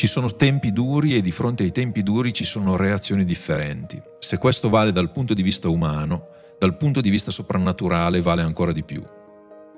[0.00, 4.00] Ci sono tempi duri e di fronte ai tempi duri ci sono reazioni differenti.
[4.18, 8.72] Se questo vale dal punto di vista umano, dal punto di vista soprannaturale vale ancora
[8.72, 9.04] di più.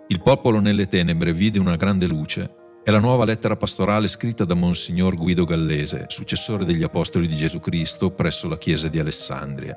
[0.06, 2.54] Il popolo nelle tenebre vide una grande luce
[2.84, 7.58] è la nuova lettera pastorale scritta da Monsignor Guido Gallese, successore degli Apostoli di Gesù
[7.58, 9.76] Cristo presso la Chiesa di Alessandria.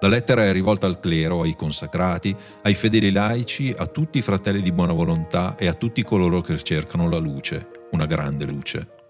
[0.00, 4.60] La lettera è rivolta al clero, ai consacrati, ai fedeli laici, a tutti i fratelli
[4.60, 9.02] di buona volontà e a tutti coloro che cercano la luce, una grande luce.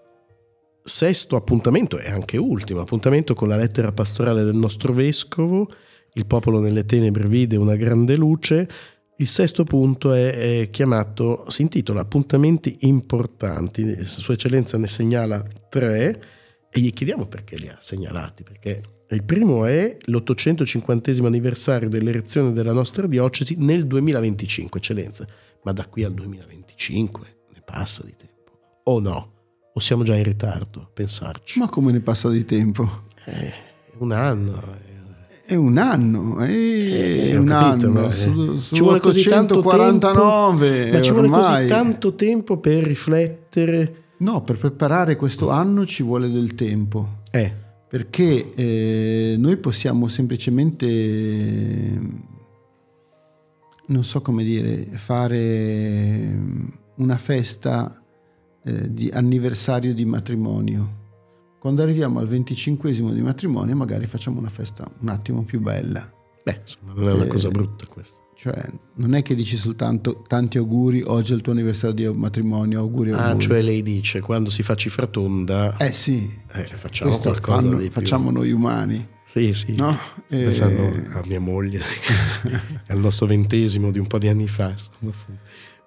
[0.87, 5.67] Sesto appuntamento e anche ultimo appuntamento con la lettera pastorale del nostro vescovo.
[6.13, 8.67] Il popolo nelle tenebre vide una grande luce
[9.17, 14.03] il sesto punto è, è, chiamato, si intitola Appuntamenti importanti.
[14.03, 16.21] Sua Eccellenza ne segnala tre
[16.69, 18.43] e gli chiediamo perché li ha segnalati.
[18.43, 25.25] Perché il primo è l'850 anniversario dell'erezione della nostra diocesi nel 2025, Eccellenza.
[25.63, 28.81] Ma da qui al 2025 ne passa di tempo.
[28.83, 29.34] O no?
[29.77, 31.59] O siamo già in ritardo pensarci?
[31.59, 33.03] Ma come ne passa di tempo?
[33.25, 33.51] Eh,
[33.97, 34.83] un anno.
[35.45, 41.01] È un anno, è, eh, un capito, anno, su, su ci vuole 849 tempo, ma
[41.01, 44.03] ci vuole così tanto tempo per riflettere?
[44.19, 47.23] No, per preparare questo anno ci vuole del tempo.
[47.29, 47.53] Eh.
[47.87, 50.87] Perché eh, noi possiamo semplicemente,
[53.87, 56.39] non so come dire, fare
[56.95, 57.99] una festa
[58.65, 61.03] eh, di anniversario di matrimonio
[61.65, 66.07] quando arriviamo al 25 di matrimonio magari facciamo una festa un attimo più bella.
[66.43, 68.17] Beh, insomma, non è una eh, cosa brutta questa.
[68.35, 72.81] Cioè, non è che dici soltanto tanti auguri, oggi è il tuo anniversario di matrimonio,
[72.81, 73.45] auguri, ah, auguri.
[73.45, 75.75] Ah, cioè lei dice, quando si fa cifra tonda...
[75.77, 79.07] Eh sì, eh, facciamo Questo qualcosa fanno, di Facciamo noi umani.
[79.25, 79.73] Sì, sì.
[79.73, 79.97] No?
[80.27, 81.07] Pensando e...
[81.13, 81.81] a mia moglie,
[82.89, 84.71] al nostro ventesimo di un po' di anni fa.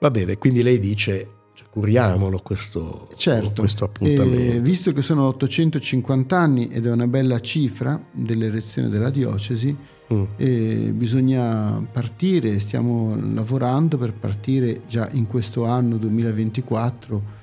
[0.01, 1.38] Va bene, quindi lei dice
[1.70, 3.61] curiamolo questo, certo.
[3.61, 4.56] questo appuntamento.
[4.56, 9.77] E visto che sono 850 anni ed è una bella cifra dell'erezione della diocesi,
[10.12, 10.97] mm.
[10.97, 17.37] bisogna partire, stiamo lavorando per partire già in questo anno 2024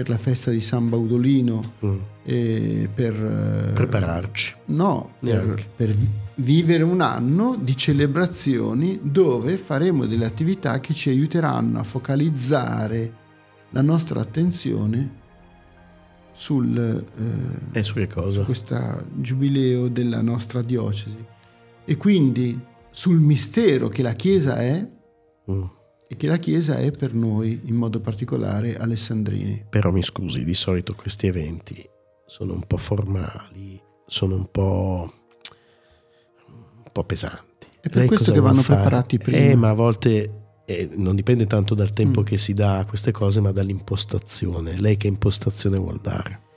[0.00, 1.98] per la festa di San Baudolino mm.
[2.24, 4.54] e per eh, prepararci.
[4.66, 5.94] No, per, per,
[6.36, 13.12] vivere un anno di celebrazioni dove faremo delle attività che ci aiuteranno a focalizzare
[13.70, 15.18] la nostra attenzione
[16.32, 17.04] sul
[17.72, 21.26] eh, su questo giubileo della nostra diocesi
[21.84, 22.58] e quindi
[22.90, 24.86] sul mistero che la Chiesa è
[25.50, 25.62] mm.
[26.08, 29.66] e che la Chiesa è per noi in modo particolare alessandrini.
[29.68, 31.88] Però mi scusi, di solito questi eventi
[32.26, 35.12] sono un po' formali, sono un po',
[36.48, 37.66] un po pesanti.
[37.80, 38.80] È per Lei questo che vanno fare?
[38.80, 39.38] preparati prima.
[39.38, 42.24] Eh, ma a volte e non dipende tanto dal tempo mm.
[42.24, 44.78] che si dà a queste cose, ma dall'impostazione.
[44.78, 46.48] Lei che impostazione vuol dare?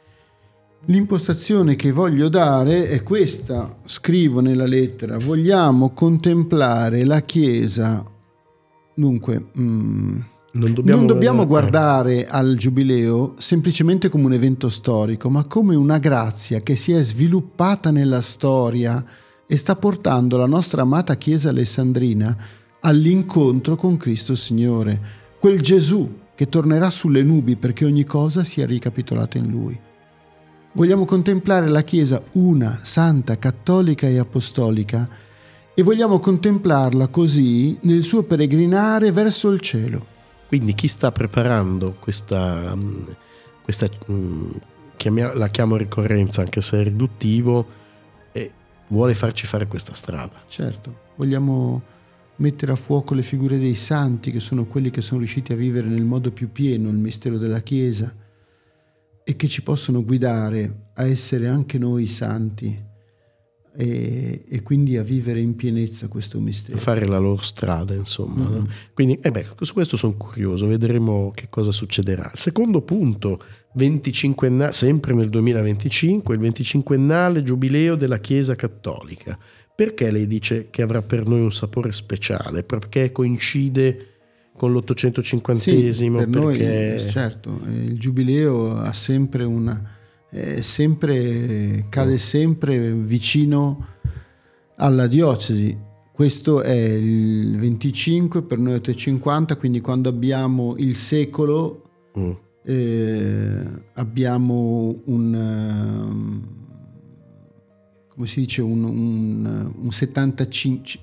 [0.85, 8.03] L'impostazione che voglio dare è questa, scrivo nella lettera, vogliamo contemplare la Chiesa,
[8.93, 10.19] dunque mm,
[10.51, 15.99] non dobbiamo, non dobbiamo guardare al Giubileo semplicemente come un evento storico, ma come una
[15.99, 19.03] grazia che si è sviluppata nella storia
[19.47, 22.37] e sta portando la nostra amata Chiesa alessandrina
[22.85, 24.99] all'incontro con Cristo Signore,
[25.39, 29.79] quel Gesù che tornerà sulle nubi perché ogni cosa sia ricapitolata in Lui.
[30.73, 35.07] Vogliamo contemplare la Chiesa una, santa, cattolica e apostolica
[35.73, 40.05] e vogliamo contemplarla così nel suo peregrinare verso il cielo.
[40.47, 42.75] Quindi chi sta preparando questa,
[43.63, 43.87] questa
[45.33, 47.81] la chiamo ricorrenza anche se è riduttivo,
[48.31, 48.51] e
[48.87, 50.43] vuole farci fare questa strada.
[50.47, 51.81] Certo, vogliamo
[52.43, 55.87] mettere a fuoco le figure dei santi, che sono quelli che sono riusciti a vivere
[55.87, 58.13] nel modo più pieno il mistero della Chiesa
[59.23, 62.91] e che ci possono guidare a essere anche noi santi
[63.77, 66.77] e, e quindi a vivere in pienezza questo mistero.
[66.77, 68.43] A fare la loro strada, insomma.
[68.43, 68.57] Mm-hmm.
[68.57, 68.67] No?
[68.93, 72.29] Quindi, eh beh, su questo sono curioso, vedremo che cosa succederà.
[72.33, 73.39] Il secondo punto,
[73.75, 79.39] 25 sempre nel 2025, il 25ennale giubileo della Chiesa Cattolica.
[79.75, 82.63] Perché lei dice che avrà per noi un sapore speciale?
[82.63, 84.07] Perché coincide
[84.55, 86.95] con l'850 sì, per perché...
[86.97, 89.81] noi, certo, il giubileo ha sempre una,
[90.61, 93.87] sempre, cade sempre vicino
[94.77, 95.77] alla diocesi.
[96.11, 102.31] Questo è il 25, per noi 850, quindi quando abbiamo il secolo mm.
[102.63, 106.61] eh, abbiamo un...
[108.13, 110.99] Come si dice, un, un, un 75,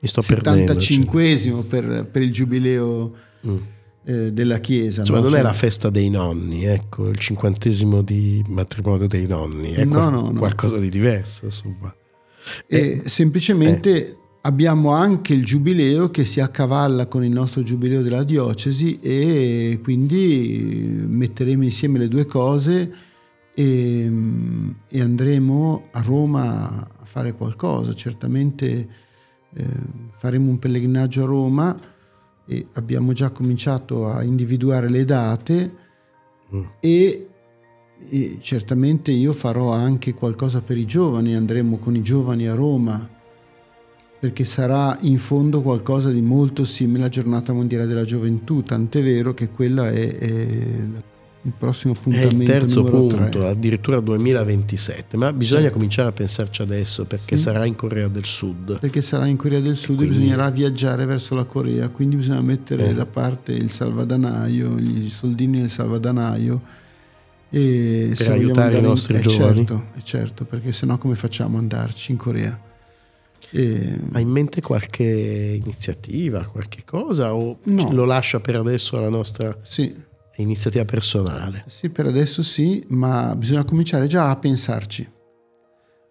[0.00, 3.14] 75 per, per, il giubileo
[3.46, 3.56] mm.
[4.04, 5.00] eh, della Chiesa.
[5.00, 5.24] Insomma, no?
[5.24, 9.84] non cioè, è la festa dei nonni, ecco, il cinquantesimo di matrimonio dei nonni, è
[9.84, 10.38] no, no, no.
[10.38, 11.44] qualcosa di diverso.
[11.44, 11.94] Insomma.
[12.66, 14.16] E eh, semplicemente eh.
[14.42, 21.04] abbiamo anche il giubileo che si accavalla con il nostro giubileo della diocesi e quindi
[21.06, 22.92] metteremo insieme le due cose
[23.58, 24.12] e,
[24.86, 26.68] e andremo a Roma
[27.00, 27.94] a fare qualcosa.
[27.94, 28.88] Certamente
[29.54, 29.64] eh,
[30.10, 31.80] faremo un pellegrinaggio a Roma
[32.44, 35.72] e abbiamo già cominciato a individuare le date
[36.54, 36.62] mm.
[36.80, 37.28] e,
[38.10, 43.08] e, certamente io farò anche qualcosa per i giovani, andremo con i giovani a Roma
[44.18, 49.32] perché sarà in fondo qualcosa di molto simile alla giornata mondiale della gioventù, tant'è vero
[49.32, 51.02] che quella è, è la
[51.46, 52.34] il prossimo appuntamento.
[52.34, 53.48] È il terzo punto, 3.
[53.48, 55.72] addirittura 2027, ma bisogna sì.
[55.72, 57.44] cominciare a pensarci adesso perché sì.
[57.44, 58.80] sarà in Corea del Sud.
[58.80, 60.18] Perché sarà in Corea del Sud e quindi...
[60.18, 62.94] bisognerà viaggiare verso la Corea, quindi bisogna mettere eh.
[62.94, 66.84] da parte il salvadanaio, i soldini del salvadanaio.
[67.48, 69.22] E per aiutare i nostri in...
[69.22, 69.60] giovani.
[69.60, 72.60] Eh certo, eh certo, perché sennò come facciamo ad andarci in Corea?
[73.50, 74.00] E...
[74.12, 75.04] Hai in mente qualche
[75.62, 77.92] iniziativa, qualche cosa o no.
[77.92, 79.56] lo lascia per adesso alla nostra...
[79.62, 80.05] Sì
[80.42, 81.64] iniziativa personale.
[81.66, 85.10] Sì, per adesso sì, ma bisogna cominciare già a pensarci,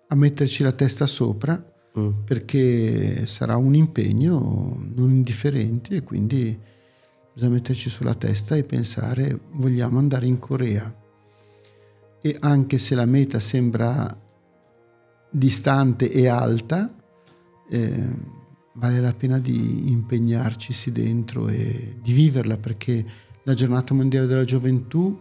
[0.07, 1.63] a metterci la testa sopra,
[1.97, 2.09] mm.
[2.25, 6.57] perché sarà un impegno non indifferente e quindi
[7.33, 11.03] bisogna metterci sulla testa e pensare vogliamo andare in Corea.
[12.21, 14.23] E anche se la meta sembra
[15.29, 16.95] distante e alta,
[17.69, 18.09] eh,
[18.73, 23.05] vale la pena di impegnarci dentro e di viverla perché
[23.47, 25.19] la giornata mondiale della gioventù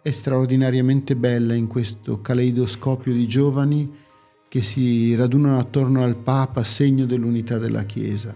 [0.00, 4.00] è straordinariamente bella in questo caleidoscopio di giovani
[4.48, 8.34] che si radunano attorno al Papa, segno dell'unità della Chiesa.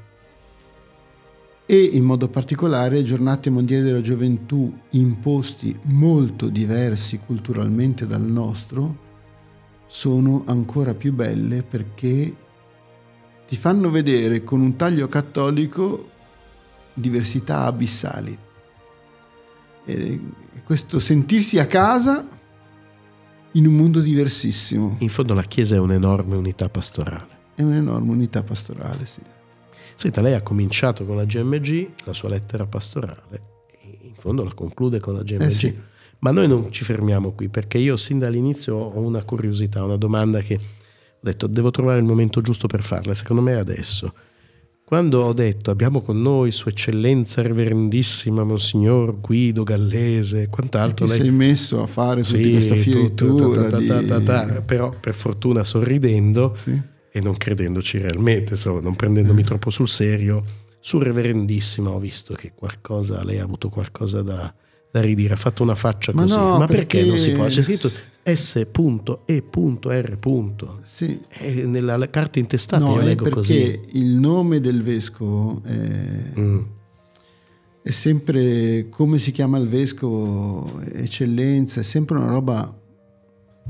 [1.65, 9.05] E in modo particolare giornate mondiali della gioventù in posti molto diversi culturalmente dal nostro
[9.87, 12.37] sono ancora più belle perché
[13.47, 16.11] ti fanno vedere con un taglio cattolico
[16.93, 18.45] diversità abissali
[19.87, 20.21] eh,
[20.65, 22.27] questo sentirsi a casa
[23.53, 24.97] in un mondo diversissimo.
[24.99, 27.35] In fondo la Chiesa è un'enorme unità pastorale.
[27.55, 29.23] È un'enorme unità pastorale, sì.
[29.95, 33.41] Senta, lei ha cominciato con la GMG, la sua lettera pastorale,
[33.81, 35.41] e in fondo la conclude con la GMG.
[35.41, 35.79] Eh sì.
[36.19, 40.41] Ma noi non ci fermiamo qui, perché io sin dall'inizio ho una curiosità, una domanda
[40.41, 44.13] che ho detto devo trovare il momento giusto per farla, secondo me è adesso.
[44.87, 51.07] Quando ho detto abbiamo con noi Sua Eccellenza Reverendissima Monsignor Guido Gallese, quant'altro.
[51.07, 51.21] Ti lei...
[51.23, 53.69] sei messo a fare sì, tutta questa fioritura.
[53.69, 54.61] Ta, ta, ta, di...
[54.65, 56.81] Però per fortuna sorridendo sì.
[57.11, 60.45] e non credendoci realmente, insomma, non prendendomi troppo sul serio,
[60.79, 64.55] su Reverendissima ho visto che qualcosa, lei ha avuto qualcosa da,
[64.89, 66.37] da ridire, ha fatto una faccia ma così.
[66.37, 66.99] No, ma perché...
[66.99, 67.47] perché non si può?
[67.47, 67.91] C'è scritto
[68.35, 70.19] S.E.R.
[70.83, 71.21] Sì.
[71.29, 73.99] E nella carta intestata no, io leggo perché così.
[73.99, 76.59] il nome del vescovo è, mm.
[77.83, 82.81] è, sempre come si chiama il vescovo, eccellenza, è sempre una roba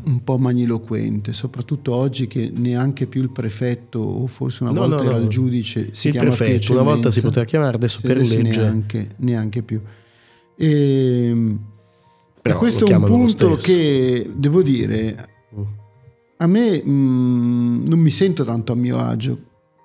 [0.05, 5.03] un po' magniloquente, soprattutto oggi che neanche più il prefetto o forse una no, volta
[5.03, 8.17] no, era il giudice si il chiama prefetto, una volta si poteva chiamare, adesso per
[8.17, 9.82] adesso legge neanche, neanche più.
[10.56, 11.56] E,
[12.46, 15.34] Però e questo è un punto che devo dire
[16.38, 19.38] a me mh, non mi sento tanto a mio agio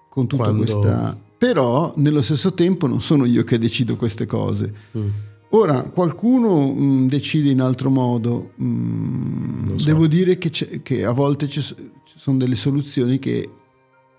[0.10, 0.64] con tutta Quando...
[0.64, 4.72] questa però nello stesso tempo non sono io che decido queste cose.
[4.96, 5.08] Mm.
[5.50, 8.52] ora qualcuno mh, decide in altro modo.
[8.58, 9.86] Mh, so.
[9.86, 10.52] devo dire che,
[10.84, 11.60] che, a volte ci
[12.04, 13.50] sono delle soluzioni che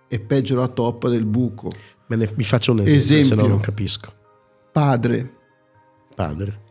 [0.08, 1.70] è peggio la toppa del buco.
[2.08, 4.12] Me ne, mi faccio un esempio, esempio se no non capisco.
[4.72, 5.32] Padre.
[6.16, 6.70] Padre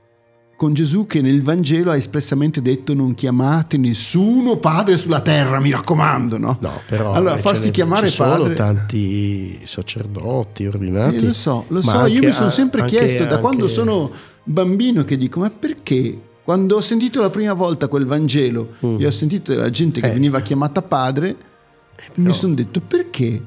[0.62, 5.72] con Gesù che nel Vangelo ha espressamente detto non chiamate nessuno padre sulla terra, mi
[5.72, 6.58] raccomando, no?
[6.60, 11.16] No, però allora farsi chiamare ci padre sono tanti sacerdoti ordinati.
[11.16, 14.12] Eh, lo so, lo so, io mi sono sempre chiesto da quando sono
[14.44, 19.00] bambino che dico "Ma perché quando ho sentito la prima volta quel Vangelo mm.
[19.00, 20.14] e ho sentito della gente che eh.
[20.14, 21.30] veniva chiamata padre,
[21.96, 23.44] eh, mi sono detto perché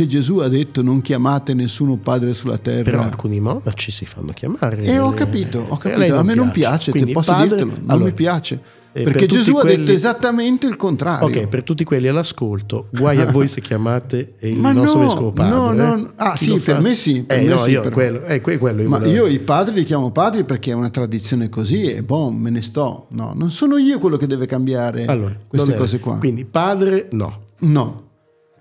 [0.00, 2.84] se Gesù ha detto non chiamate nessuno padre sulla terra.
[2.84, 4.82] Però alcuni monaci si fanno chiamare.
[4.82, 6.16] E ho capito, ho capito.
[6.16, 8.60] A me non piace, piace posso padre, dirtelo, non allora, mi piace.
[8.92, 9.74] Perché per Gesù quelli...
[9.74, 11.26] ha detto esattamente il contrario.
[11.26, 15.32] Ok, per tutti quelli all'ascolto, guai a voi se chiamate il Ma nostro no, vescovo
[15.32, 15.54] padre.
[15.54, 16.80] No, no, ah Chi sì, per fa?
[16.80, 17.22] me sì.
[17.22, 17.92] Per eh, me no, sì, io, per...
[17.92, 19.26] quello, eh, quello io Ma volevo...
[19.26, 22.62] io i padri li chiamo padri perché è una tradizione così e boh, me ne
[22.62, 23.06] sto.
[23.10, 26.16] No, non sono io quello che deve cambiare allora, queste cose qua.
[26.16, 27.42] Quindi padre no.
[27.58, 28.08] No.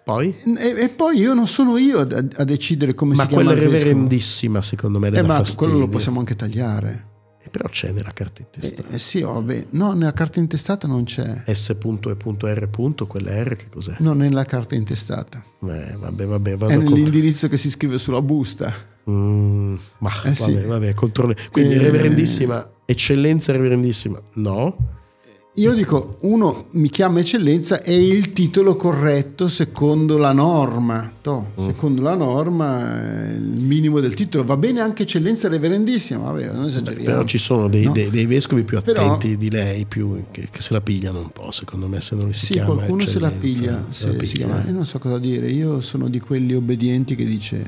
[0.09, 0.35] Poi?
[0.57, 3.43] E, e, poi io non sono io a, a decidere come ma si chiama.
[3.43, 5.67] Ma quella reverendissima, secondo me, le eh, ma fastidio.
[5.67, 7.05] quello lo possiamo anche tagliare.
[7.51, 8.89] Però c'è nella carta intestata.
[8.89, 9.67] Eh, eh sì, vabbè.
[9.71, 11.43] No, nella carta intestata non c'è.
[11.51, 12.69] S.E.R.
[13.07, 13.95] quella R che cos'è?
[13.99, 15.43] No, nella carta intestata.
[15.61, 18.73] Eh, vabbè, vabbè, vado È nell'indirizzo che si scrive sulla busta.
[19.09, 20.55] Mm, ma eh, vabbè, sì.
[20.55, 21.35] vabbè, controlli.
[21.51, 21.79] Quindi, eh...
[21.79, 24.98] reverendissima, eccellenza reverendissima, no?
[25.59, 31.11] Io dico, uno mi chiama eccellenza è il titolo corretto secondo la norma.
[31.21, 31.67] No, mm.
[31.67, 34.45] Secondo la norma, il minimo del titolo.
[34.45, 37.03] Va bene anche eccellenza reverendissima, vabbè, non esageriamo.
[37.03, 37.91] Però ci sono dei, no?
[37.91, 41.29] dei, dei vescovi più attenti Però, di lei, più, che, che, se la pigliano un
[41.31, 43.83] po', secondo me, se non li si sì, chiama qualcuno se la piglia.
[43.89, 44.45] Se, se la piglia.
[44.45, 47.63] Chiama, non so cosa dire, io sono di quelli obbedienti che dice,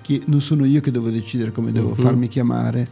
[0.00, 2.04] chie- non sono io che devo decidere come devo mm-hmm.
[2.04, 2.88] farmi chiamare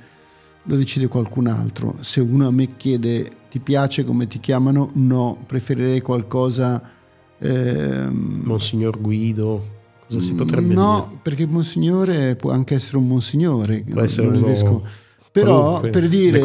[0.67, 1.97] lo decide qualcun altro.
[2.01, 6.95] Se uno a me chiede ti piace come ti chiamano, no, preferirei qualcosa...
[7.39, 9.63] Ehm, Monsignor Guido,
[10.07, 11.15] cosa si potrebbe no, dire?
[11.15, 13.85] No, perché Monsignore può anche essere un Monsignore.
[13.89, 14.83] Può essere un vescovo.
[15.31, 16.43] Però Comunque, per dire,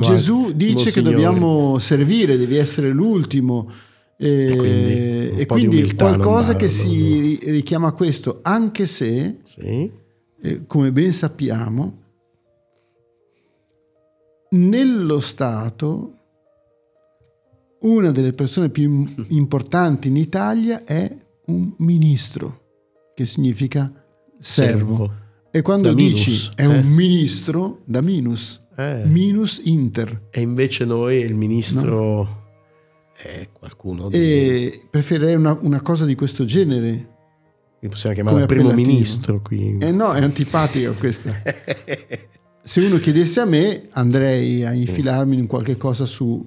[0.00, 3.68] Gesù dice che dobbiamo servire, devi essere l'ultimo.
[4.16, 9.90] E, quindi, e quindi qualcosa che si richiama a questo, anche se, sì.
[10.40, 11.96] eh, come ben sappiamo,
[14.50, 16.12] nello Stato
[17.80, 22.62] una delle persone più importanti in Italia è un ministro,
[23.14, 23.90] che significa
[24.38, 24.96] servo.
[24.96, 25.26] servo.
[25.50, 26.66] E quando da dici minus, è eh?
[26.66, 29.02] un ministro, da minus, eh.
[29.06, 30.28] minus inter.
[30.30, 32.42] E invece noi il ministro no?
[33.14, 34.16] è qualcuno di...
[34.16, 37.16] E preferirei una, una cosa di questo genere.
[37.88, 39.78] Possiamo chiamare primo ministro qui.
[39.78, 41.32] Eh no, è antipatica questa.
[42.68, 46.44] Se uno chiedesse a me, andrei a infilarmi in qualche cosa su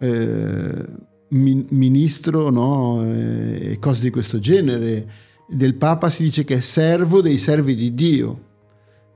[0.00, 0.84] eh,
[1.28, 3.04] ministro no?
[3.04, 5.06] e cose di questo genere.
[5.46, 8.40] Del Papa si dice che è servo dei servi di Dio.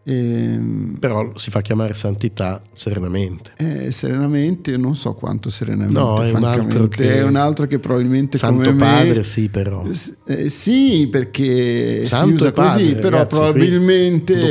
[0.05, 0.61] Eh,
[1.01, 3.53] Però si fa chiamare santità serenamente.
[3.57, 5.99] Eh, serenamente, non so quanto serenamente.
[5.99, 9.49] No, è un altro che, è un altro che probabilmente Santo come Padre, me, sì,
[9.49, 9.83] però.
[10.27, 14.43] Eh, sì, perché Santo si usa padre, così, però ragazzi, probabilmente.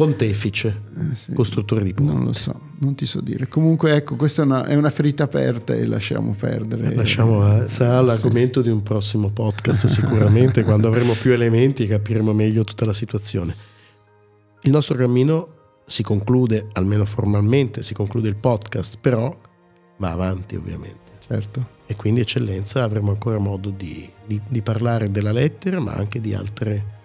[0.00, 2.14] Pontefice, eh sì, costruttore di ponti.
[2.14, 3.48] Non lo so, non ti so dire.
[3.48, 6.94] Comunque, ecco, questa è una, è una ferita aperta e lasciamo perdere.
[6.94, 8.68] Lasciamo, sarà l'argomento sì.
[8.68, 13.54] di un prossimo podcast, sicuramente, quando avremo più elementi e capiremo meglio tutta la situazione.
[14.62, 15.48] Il nostro cammino
[15.84, 19.38] si conclude, almeno formalmente, si conclude il podcast, però
[19.98, 21.18] va avanti, ovviamente.
[21.26, 21.72] Certo.
[21.84, 26.32] E quindi, eccellenza, avremo ancora modo di, di, di parlare della lettera, ma anche di
[26.32, 26.99] altre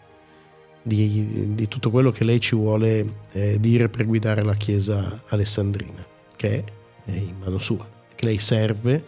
[0.87, 6.05] di, di, tutto quello che lei ci vuole eh, dire per guidare la Chiesa alessandrina,
[6.35, 6.63] che
[7.03, 9.03] è in mano sua, che lei serve,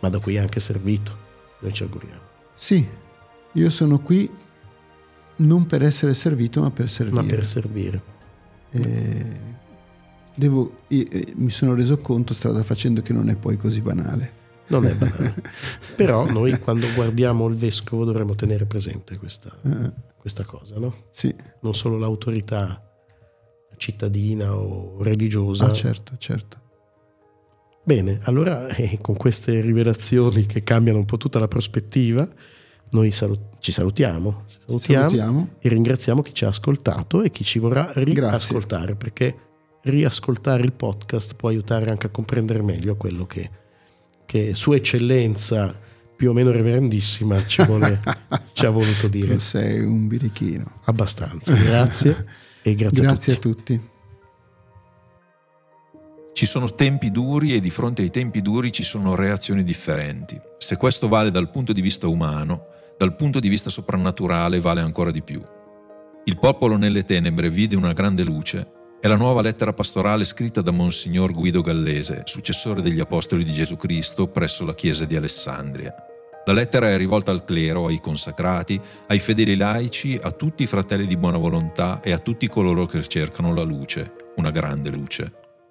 [0.00, 1.18] ma da cui è anche servito,
[1.60, 2.20] noi ci auguriamo.
[2.54, 2.86] Sì,
[3.52, 4.30] io sono qui
[5.36, 7.22] non per essere servito, ma per servire.
[7.22, 8.02] Ma per servire.
[8.70, 9.40] Eh,
[10.34, 14.42] devo, eh, mi sono reso conto strada facendo che non è poi così banale.
[14.66, 15.34] Non è banale.
[15.96, 20.94] Però noi quando guardiamo il vescovo dovremmo tenere presente questa, eh questa cosa, no?
[21.10, 21.34] Sì.
[21.60, 22.82] Non solo l'autorità
[23.76, 25.66] cittadina o religiosa.
[25.66, 26.58] Ah, certo, certo.
[27.82, 32.26] Bene, allora eh, con queste rivelazioni che cambiano un po' tutta la prospettiva,
[32.92, 37.58] noi salut- ci salutiamo, salutiamo, salutiamo, e ringraziamo chi ci ha ascoltato e chi ci
[37.58, 38.96] vorrà riascoltare, Grazie.
[38.96, 39.36] perché
[39.82, 43.50] riascoltare il podcast può aiutare anche a comprendere meglio quello che,
[44.26, 45.80] che Sua Eccellenza
[46.16, 48.00] più o meno reverendissima ci, vuole,
[48.52, 49.34] ci ha voluto dire.
[49.34, 50.80] Tu sei un birichino.
[50.84, 52.26] Abbastanza, grazie
[52.62, 53.72] e grazie, grazie a, tutti.
[53.72, 53.92] a tutti.
[56.32, 60.40] Ci sono tempi duri e di fronte ai tempi duri ci sono reazioni differenti.
[60.58, 62.66] Se questo vale dal punto di vista umano,
[62.98, 65.42] dal punto di vista soprannaturale vale ancora di più.
[66.24, 68.73] Il popolo nelle tenebre vide una grande luce
[69.04, 73.76] è la nuova lettera pastorale scritta da Monsignor Guido Gallese, successore degli Apostoli di Gesù
[73.76, 75.94] Cristo presso la Chiesa di Alessandria.
[76.46, 81.06] La lettera è rivolta al clero, ai consacrati, ai fedeli laici, a tutti i fratelli
[81.06, 85.43] di buona volontà e a tutti coloro che cercano la luce, una grande luce.